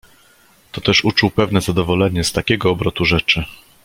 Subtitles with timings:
[0.71, 3.45] "To też uczuł pewne zadowolenie z takiego obrotu rzeczy."